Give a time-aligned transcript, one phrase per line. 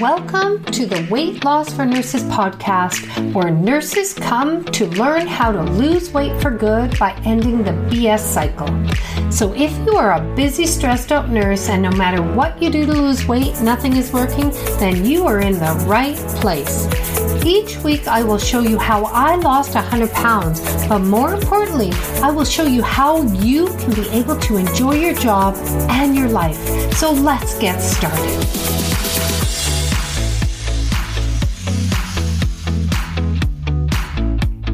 [0.00, 5.64] Welcome to the Weight Loss for Nurses podcast, where nurses come to learn how to
[5.72, 8.68] lose weight for good by ending the BS cycle.
[9.32, 12.86] So, if you are a busy, stressed out nurse and no matter what you do
[12.86, 16.86] to lose weight, nothing is working, then you are in the right place.
[17.46, 21.90] Each week, I will show you how I lost 100 pounds, but more importantly,
[22.22, 25.54] I will show you how you can be able to enjoy your job
[25.88, 26.58] and your life.
[26.94, 28.44] So, let's get started.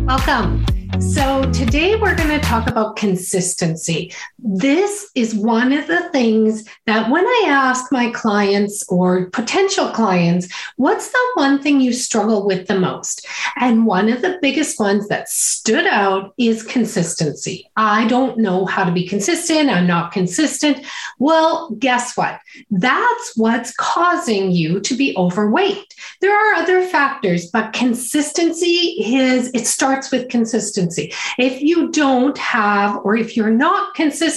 [0.07, 0.65] Welcome.
[1.01, 4.13] So, today we're going to talk about consistency.
[4.47, 10.53] This is one of the things that when I ask my clients or potential clients,
[10.77, 13.27] what's the one thing you struggle with the most?
[13.57, 17.71] And one of the biggest ones that stood out is consistency.
[17.77, 19.71] I don't know how to be consistent.
[19.71, 20.85] I'm not consistent.
[21.19, 22.39] Well, guess what?
[22.71, 25.95] That's what's causing you to be overweight.
[26.21, 31.15] There are other factors, but consistency is, it starts with consistency.
[31.39, 34.34] If you don't have, or if you're not consistent,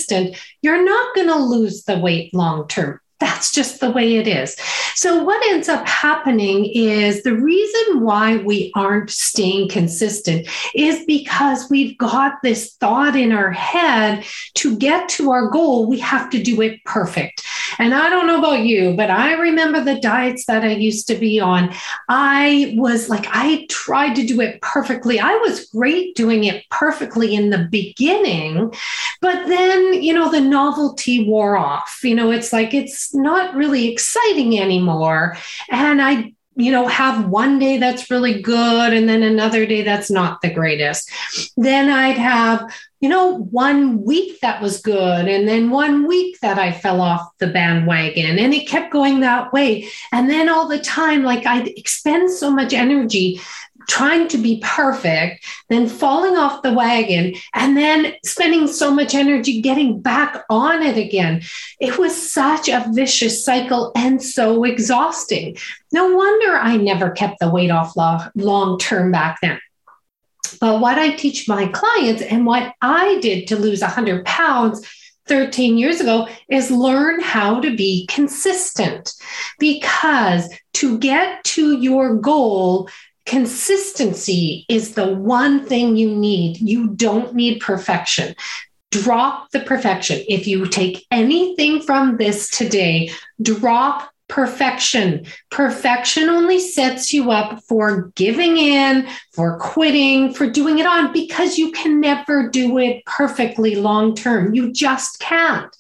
[0.62, 3.00] you're not going to lose the weight long term.
[3.20, 4.56] That's just the way it is.
[4.96, 11.70] So, what ends up happening is the reason why we aren't staying consistent is because
[11.70, 14.24] we've got this thought in our head
[14.56, 17.44] to get to our goal, we have to do it perfect.
[17.80, 21.16] And I don't know about you, but I remember the diets that I used to
[21.16, 21.74] be on.
[22.10, 25.20] I was like, I tried to do it perfectly.
[25.20, 28.74] I was great doing it perfectly in the beginning,
[29.22, 32.00] but then, you know, the novelty wore off.
[32.04, 35.38] You know, it's like, it's not really exciting anymore.
[35.70, 40.10] And I you know, have one day that's really good and then another day that's
[40.10, 41.10] not the greatest.
[41.56, 46.58] Then I'd have, you know, one week that was good and then one week that
[46.58, 49.88] I fell off the bandwagon and it kept going that way.
[50.12, 53.40] And then all the time, like I'd expend so much energy
[53.88, 59.62] trying to be perfect, then falling off the wagon, and then spending so much energy
[59.62, 61.42] getting back on it again.
[61.80, 65.58] It was such a vicious cycle and so exhausting.
[65.92, 67.96] No wonder I never kept the weight off
[68.36, 69.60] long term back then.
[70.60, 74.88] But what I teach my clients and what I did to lose 100 pounds
[75.28, 79.14] 13 years ago is learn how to be consistent
[79.60, 82.90] because to get to your goal,
[83.28, 86.60] Consistency is the one thing you need.
[86.62, 88.34] You don't need perfection.
[88.90, 90.24] Drop the perfection.
[90.30, 93.12] If you take anything from this today,
[93.42, 95.26] drop perfection.
[95.50, 101.58] Perfection only sets you up for giving in, for quitting, for doing it on because
[101.58, 104.56] you can never do it perfectly long term.
[104.56, 105.76] You just can't.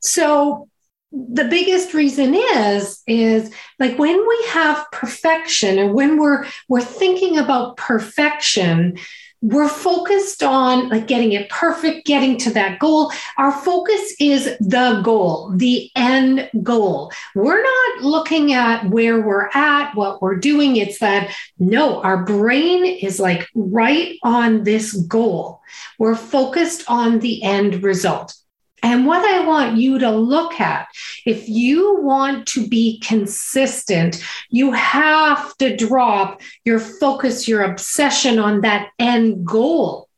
[0.00, 0.68] So
[1.16, 7.38] the biggest reason is is like when we have perfection and when we're we're thinking
[7.38, 8.98] about perfection
[9.42, 13.12] we're focused on like getting it perfect getting to that goal.
[13.36, 17.12] Our focus is the goal the end goal.
[17.34, 20.76] We're not looking at where we're at what we're doing.
[20.76, 25.60] It's that no our brain is like right on this goal.
[25.98, 28.34] We're focused on the end result
[28.82, 30.88] and what I want you to look at,
[31.24, 38.60] if you want to be consistent, you have to drop your focus, your obsession on
[38.60, 40.08] that end goal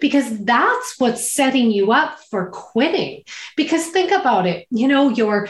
[0.00, 3.22] because that's what's setting you up for quitting.
[3.56, 5.48] Because think about it, you know, you're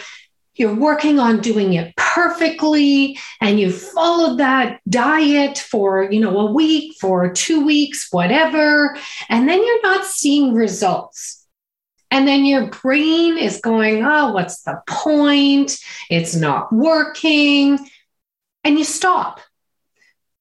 [0.56, 6.50] you're working on doing it perfectly and you followed that diet for you know a
[6.50, 8.96] week for two weeks whatever
[9.28, 11.45] and then you're not seeing results
[12.10, 15.78] and then your brain is going, oh, what's the point?
[16.10, 17.78] It's not working.
[18.64, 19.40] And you stop.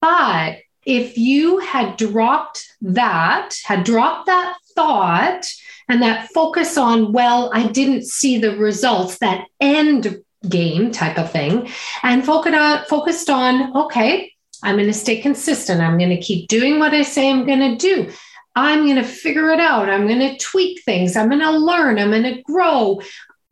[0.02, 5.46] But if you had dropped that, had dropped that thought
[5.90, 11.31] and that focus on, well, I didn't see the results, that end game type of
[11.31, 11.69] thing,
[12.04, 14.31] and focused on, uh, focused on okay,
[14.63, 15.81] I'm going to stay consistent.
[15.81, 18.12] I'm going to keep doing what I say I'm going to do.
[18.56, 19.90] I'm going to figure it out.
[19.90, 21.16] I'm going to tweak things.
[21.16, 22.00] I'm going to learn.
[22.00, 23.02] I'm going to grow.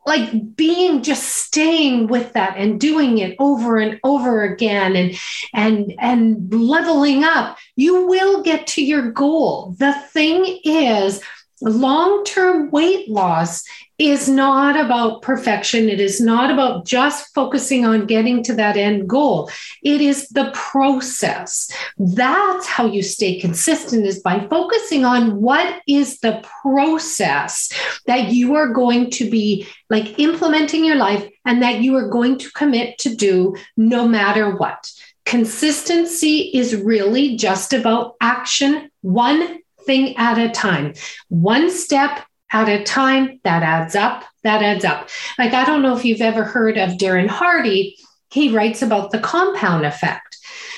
[0.05, 5.17] Like being just staying with that and doing it over and over again and
[5.53, 9.75] and and leveling up, you will get to your goal.
[9.79, 11.21] The thing is
[11.63, 13.63] long term weight loss
[13.99, 15.87] is not about perfection.
[15.87, 19.49] It is not about just focusing on getting to that end goal.
[19.83, 21.71] It is the process.
[21.97, 27.71] That's how you stay consistent is by focusing on what is the process
[28.07, 32.39] that you are going to be like implementing your life and that you are going
[32.39, 34.91] to commit to do no matter what.
[35.25, 40.93] Consistency is really just about action, one thing at a time,
[41.29, 43.39] one step at a time.
[43.43, 44.23] That adds up.
[44.43, 45.09] That adds up.
[45.37, 47.97] Like, I don't know if you've ever heard of Darren Hardy.
[48.31, 50.37] He writes about the compound effect.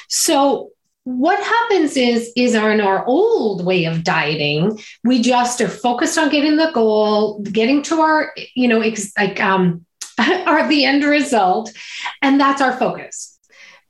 [0.10, 0.72] So,
[1.06, 6.30] what happens is is in our old way of dieting we just are focused on
[6.30, 9.86] getting the goal getting to our you know ex, like um
[10.18, 11.72] are the end result
[12.24, 13.35] and that's our focus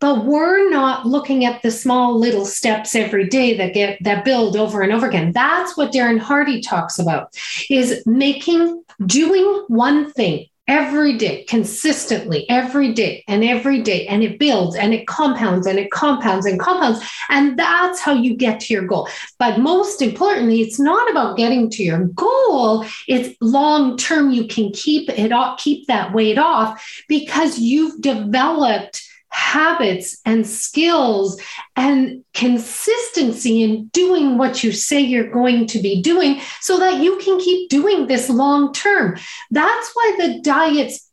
[0.06, 4.56] but we're not looking at the small little steps every day that get that build
[4.56, 5.32] over and over again.
[5.32, 7.36] That's what darren hardy talks about
[7.72, 14.38] is making doing one thing every day consistently every day and every day and it
[14.38, 18.74] builds and it compounds and it compounds and compounds and that's how you get to
[18.76, 19.10] your goal.
[19.40, 22.86] But most importantly it's not about getting to your goal.
[23.08, 29.02] It's long term you can keep it off keep that weight off because you've developed
[29.36, 31.42] habits and skills
[31.76, 37.18] and consistency in doing what you say you're going to be doing so that you
[37.18, 39.18] can keep doing this long term.
[39.52, 41.12] That's why the diets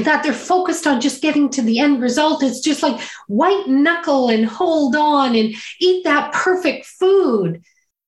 [0.00, 2.98] that they're focused on just getting to the end result it's just like
[3.28, 7.62] white knuckle and hold on and eat that perfect food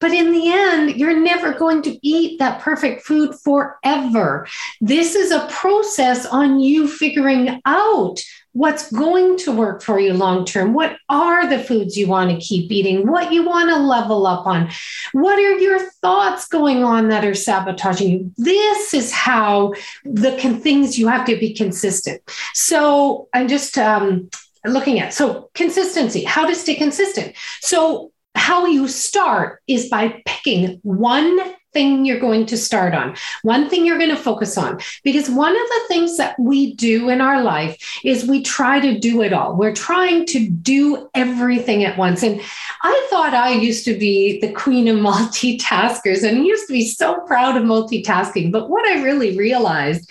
[0.05, 4.47] but in the end, you're never going to eat that perfect food forever.
[4.83, 8.21] This is a process on you figuring out
[8.53, 10.75] what's going to work for you long term.
[10.75, 13.07] What are the foods you want to keep eating?
[13.07, 14.71] What you want to level up on?
[15.13, 18.33] What are your thoughts going on that are sabotaging you?
[18.37, 19.73] This is how
[20.05, 22.21] the things you have to be consistent.
[22.53, 24.29] So I'm just um,
[24.67, 27.35] looking at so consistency, how to stay consistent.
[27.63, 31.39] So how you start is by picking one
[31.75, 34.81] thing you're going to start on, one thing you're going to focus on.
[35.03, 38.99] Because one of the things that we do in our life is we try to
[38.99, 39.57] do it all.
[39.57, 42.23] We're trying to do everything at once.
[42.23, 42.41] And
[42.83, 46.87] I thought I used to be the queen of multitaskers and I used to be
[46.87, 48.53] so proud of multitasking.
[48.53, 50.11] But what I really realized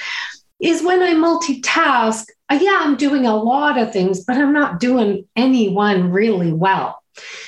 [0.60, 4.80] is when I multitask, uh, yeah, I'm doing a lot of things, but I'm not
[4.80, 7.03] doing any one really well.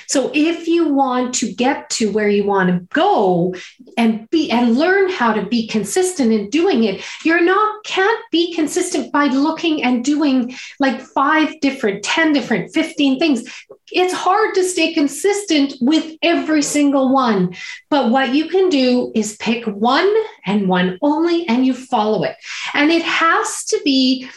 [0.07, 3.55] So if you want to get to where you want to go
[3.97, 8.53] and be and learn how to be consistent in doing it, you're not can't be
[8.53, 13.65] consistent by looking and doing like five different, 10 different, 15 things.
[13.91, 17.55] It's hard to stay consistent with every single one.
[17.89, 20.11] But what you can do is pick one
[20.45, 22.35] and one only and you follow it.
[22.73, 24.29] And it has to be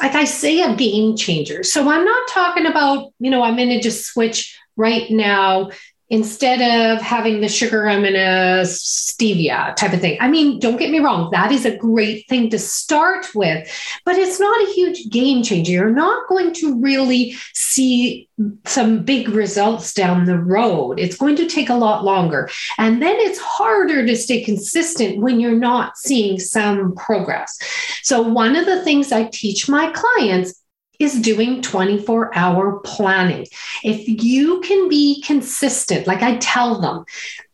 [0.00, 1.62] like I say, a game changer.
[1.62, 5.70] So I'm not talking about, you know, I'm going to just switch right now
[6.10, 10.16] instead of having the sugar, I'm in a stevia type of thing.
[10.20, 13.68] I mean, don't get me wrong, that is a great thing to start with,
[14.04, 15.72] but it's not a huge game changer.
[15.72, 18.28] You're not going to really see
[18.64, 20.98] some big results down the road.
[20.98, 22.48] It's going to take a lot longer.
[22.78, 27.58] And then it's harder to stay consistent when you're not seeing some progress.
[28.02, 30.54] So, one of the things I teach my clients
[30.98, 33.46] is doing 24 hour planning.
[33.84, 37.04] If you can be consistent, like I tell them,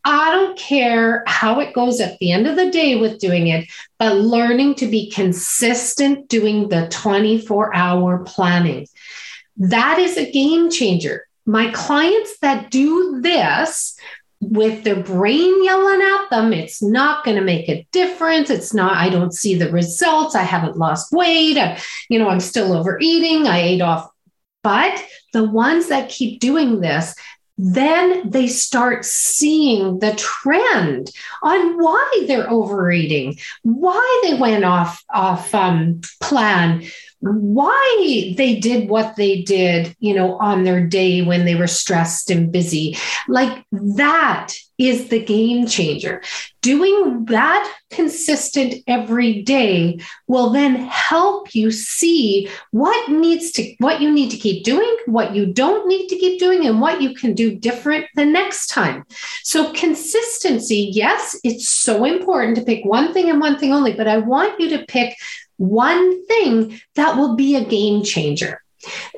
[0.05, 3.67] I don't care how it goes at the end of the day with doing it,
[3.99, 8.87] but learning to be consistent doing the 24 hour planning.
[9.57, 11.26] That is a game changer.
[11.47, 13.99] My clients that do this
[14.41, 18.50] with their brain yelling at them, it's not going to make a difference.
[18.50, 20.35] It's not, I don't see the results.
[20.35, 21.57] I haven't lost weight.
[21.57, 23.47] I, you know, I'm still overeating.
[23.47, 24.11] I ate off.
[24.62, 27.14] But the ones that keep doing this,
[27.57, 31.11] then they start seeing the trend
[31.43, 36.85] on why they're overeating, why they went off off um, plan,
[37.25, 42.31] why they did what they did, you know, on their day when they were stressed
[42.31, 42.97] and busy.
[43.28, 46.21] Like that is the game changer.
[46.61, 54.11] Doing that consistent every day will then help you see what needs to what you
[54.11, 57.35] need to keep doing, what you don't need to keep doing and what you can
[57.35, 59.04] do different the next time.
[59.45, 64.09] So consistency, yes, it's so important to pick one thing and one thing only, but
[64.09, 65.16] I want you to pick
[65.68, 68.61] one thing that will be a game changer.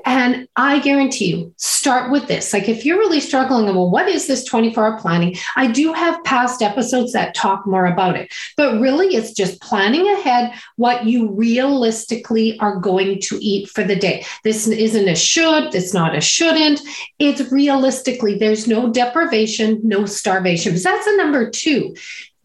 [0.04, 2.52] And I guarantee you, start with this.
[2.52, 5.36] Like, if you're really struggling, well, what is this 24 hour planning?
[5.56, 10.08] I do have past episodes that talk more about it, but really it's just planning
[10.08, 14.24] ahead what you realistically are going to eat for the day.
[14.44, 16.80] This isn't a should, it's not a shouldn't.
[17.18, 20.72] It's realistically, there's no deprivation, no starvation.
[20.72, 21.94] Because that's a number two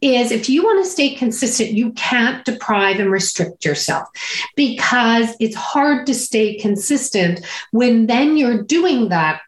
[0.01, 4.08] is if you want to stay consistent, you can't deprive and restrict yourself
[4.55, 9.41] because it's hard to stay consistent when then you're doing that.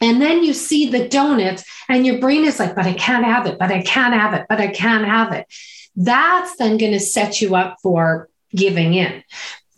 [0.00, 3.46] And then you see the donuts, and your brain is like, but I can't have
[3.46, 5.46] it, but I can't have it, but I can't have it.
[5.94, 9.22] That's then going to set you up for giving in.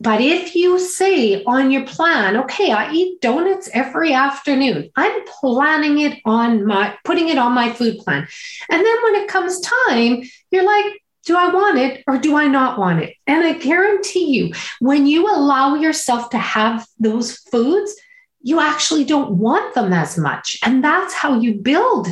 [0.00, 6.00] But if you say on your plan, okay, I eat donuts every afternoon, I'm planning
[6.00, 8.26] it on my, putting it on my food plan.
[8.70, 12.46] And then when it comes time, you're like, do I want it or do I
[12.46, 13.14] not want it?
[13.26, 17.94] And I guarantee you, when you allow yourself to have those foods,
[18.42, 20.58] you actually don't want them as much.
[20.62, 22.08] And that's how you build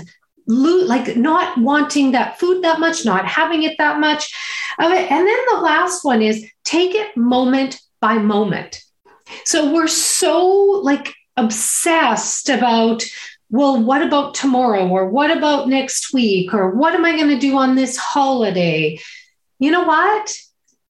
[0.47, 4.35] like not wanting that food that much, not having it that much.
[4.79, 5.11] Of it.
[5.11, 8.83] And then the last one is take it moment by moment.
[9.45, 10.47] So we're so
[10.83, 13.03] like obsessed about
[13.53, 14.89] well, what about tomorrow?
[14.89, 16.55] Or what about next week?
[16.55, 18.99] Or what am I going to do on this holiday?
[19.59, 20.35] You know what?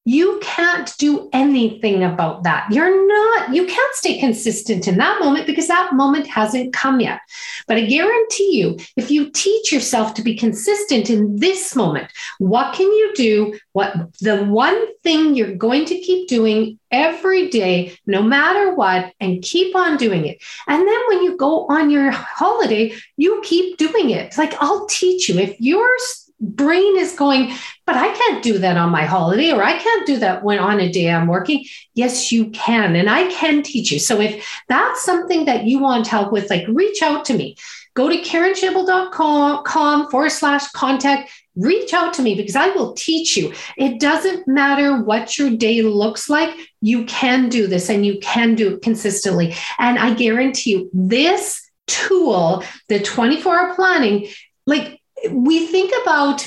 [0.05, 2.71] You can't do anything about that.
[2.73, 7.21] You're not, you can't stay consistent in that moment because that moment hasn't come yet.
[7.69, 12.75] But I guarantee you, if you teach yourself to be consistent in this moment, what
[12.75, 13.59] can you do?
[13.73, 19.43] What the one thing you're going to keep doing every day, no matter what, and
[19.43, 20.43] keep on doing it.
[20.67, 24.37] And then when you go on your holiday, you keep doing it.
[24.37, 25.39] Like, I'll teach you.
[25.39, 25.97] If you're
[26.43, 27.55] brain is going,
[27.87, 30.81] but I can't do that on my holiday, or I can't do that when on
[30.81, 31.65] a day I'm working.
[31.95, 32.97] Yes, you can.
[32.97, 34.01] And I can teach you.
[34.01, 37.57] So if that's something that you want help with, like reach out to me.
[37.95, 41.31] Go to karenschaible.com forward slash contact.
[41.55, 43.53] Reach out to me because I will teach you.
[43.77, 46.57] It doesn't matter what your day looks like.
[46.81, 49.55] You can do this and you can do it consistently.
[49.79, 54.29] And I guarantee you, this tool, the 24 hour planning,
[54.67, 56.47] like we think about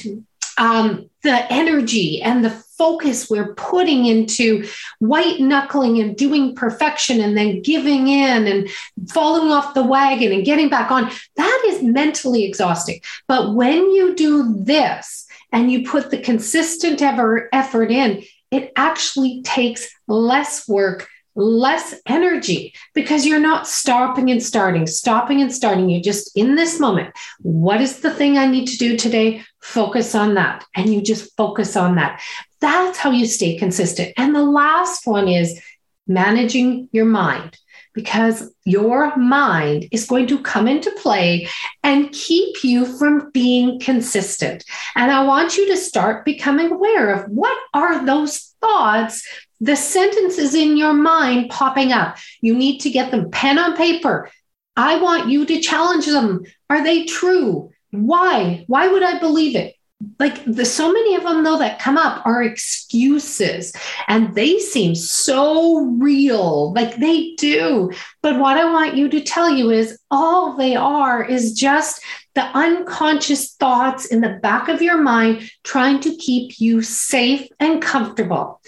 [0.58, 4.68] um, the energy and the focus we're putting into
[5.00, 8.70] white knuckling and doing perfection and then giving in and
[9.10, 13.00] falling off the wagon and getting back on, that is mentally exhausting.
[13.28, 19.42] But when you do this and you put the consistent ever effort in, it actually
[19.44, 25.90] takes less work less energy because you're not stopping and starting, stopping and starting.
[25.90, 27.14] You're just in this moment.
[27.42, 29.44] What is the thing I need to do today?
[29.62, 30.66] Focus on that.
[30.76, 32.22] And you just focus on that.
[32.62, 34.14] That's how you stay consistent.
[34.18, 35.62] And the last one is
[36.08, 37.58] managing your mind
[37.94, 41.48] because your mind is going to come into play
[41.82, 44.64] and keep you from being consistent.
[44.96, 49.26] And I want you to start becoming aware of what are those thoughts
[49.60, 52.18] the sentences in your mind popping up.
[52.42, 54.30] You need to get them pen on paper.
[54.76, 56.44] I want you to challenge them.
[56.70, 57.72] Are they true?
[57.92, 58.66] Why?
[58.68, 59.76] Why would I believe it?
[60.20, 63.74] Like the so many of them though that come up are excuses
[64.08, 67.90] and they seem so real like they do
[68.22, 72.02] but what i want you to tell you is all they are is just
[72.36, 77.82] the unconscious thoughts in the back of your mind trying to keep you safe and
[77.82, 78.62] comfortable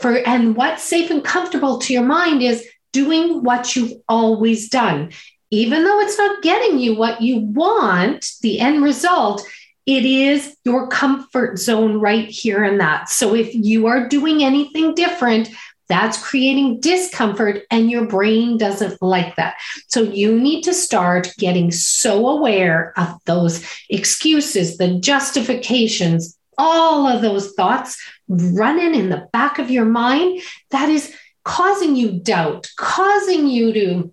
[0.00, 5.12] for and what's safe and comfortable to your mind is doing what you've always done.
[5.50, 9.46] Even though it's not getting you what you want the end result
[9.86, 13.08] it is your comfort zone right here and that.
[13.08, 15.50] So if you are doing anything different
[15.90, 19.56] that's creating discomfort and your brain doesn't like that.
[19.88, 27.22] So you need to start getting so aware of those excuses the justifications all of
[27.22, 33.48] those thoughts running in the back of your mind that is causing you doubt, causing
[33.48, 34.12] you to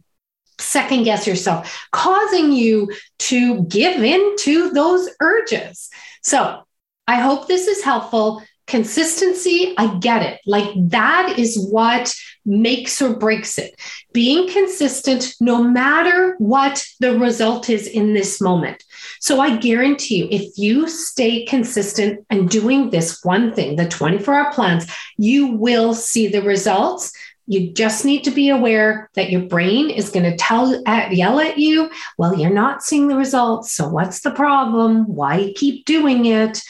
[0.59, 5.89] second guess yourself, causing you to give in to those urges.
[6.23, 6.63] So
[7.07, 8.41] I hope this is helpful.
[8.67, 10.41] Consistency, I get it.
[10.45, 12.13] Like that is what
[12.45, 13.79] makes or breaks it.
[14.11, 18.83] Being consistent, no matter what the result is in this moment.
[19.21, 24.33] So I guarantee you, if you stay consistent and doing this one thing, the 24
[24.33, 24.85] hour plans,
[25.17, 27.13] you will see the results.
[27.45, 31.39] You just need to be aware that your brain is going to tell, uh, yell
[31.39, 33.71] at you, well, you're not seeing the results.
[33.71, 35.07] So what's the problem?
[35.07, 36.61] Why keep doing it?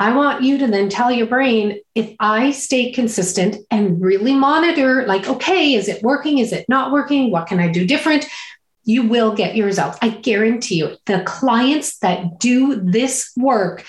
[0.00, 5.06] I want you to then tell your brain if I stay consistent and really monitor,
[5.06, 6.38] like, okay, is it working?
[6.38, 7.30] Is it not working?
[7.30, 8.26] What can I do different?
[8.84, 9.98] You will get your results.
[10.00, 10.96] I guarantee you.
[11.04, 13.84] The clients that do this work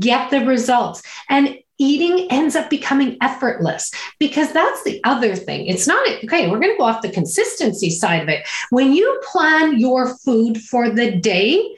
[0.00, 1.04] get the results.
[1.28, 5.66] And eating ends up becoming effortless because that's the other thing.
[5.66, 8.46] It's not, okay, we're going to go off the consistency side of it.
[8.70, 11.76] When you plan your food for the day,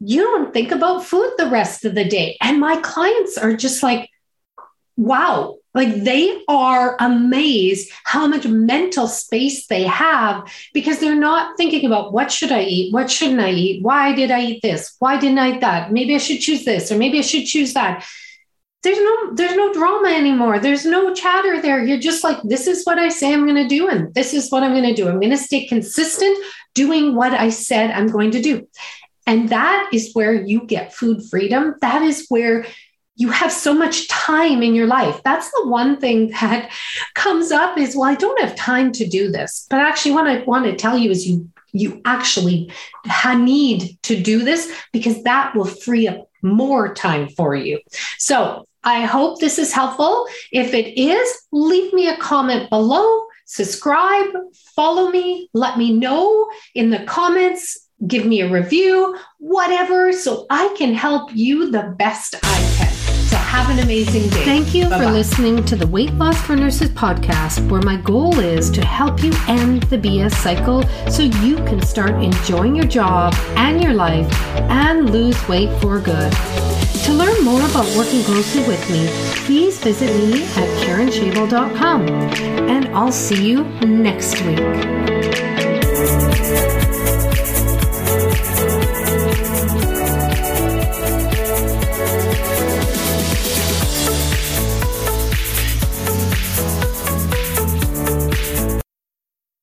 [0.00, 2.36] you don't think about food the rest of the day.
[2.40, 4.08] And my clients are just like,
[4.96, 11.86] wow, like they are amazed how much mental space they have because they're not thinking
[11.86, 12.92] about what should I eat?
[12.92, 13.82] What shouldn't I eat?
[13.82, 14.96] Why did I eat this?
[14.98, 15.92] Why didn't I eat that?
[15.92, 18.04] Maybe I should choose this or maybe I should choose that.
[18.82, 20.58] There's no there's no drama anymore.
[20.60, 21.84] There's no chatter there.
[21.84, 24.50] You're just like this is what I say I'm going to do and this is
[24.50, 25.08] what I'm going to do.
[25.08, 26.38] I'm going to stay consistent
[26.74, 28.66] doing what I said I'm going to do.
[29.28, 31.74] And that is where you get food freedom.
[31.82, 32.64] That is where
[33.14, 35.20] you have so much time in your life.
[35.22, 36.72] That's the one thing that
[37.14, 39.66] comes up is, well, I don't have time to do this.
[39.68, 42.72] But actually, what I want to tell you is you you actually
[43.36, 47.78] need to do this because that will free up more time for you.
[48.16, 50.26] So I hope this is helpful.
[50.50, 54.30] If it is, leave me a comment below, subscribe,
[54.74, 60.74] follow me, let me know in the comments give me a review, whatever, so I
[60.78, 62.92] can help you the best I can.
[63.28, 64.44] So have an amazing day.
[64.44, 65.04] Thank you Bye-bye.
[65.04, 69.22] for listening to the Weight Loss for Nurses podcast, where my goal is to help
[69.22, 74.32] you end the BS cycle so you can start enjoying your job and your life
[74.70, 76.32] and lose weight for good.
[77.04, 79.08] To learn more about working closely with me,
[79.44, 82.08] please visit me at KarenSchaible.com.
[82.68, 84.58] And I'll see you next week.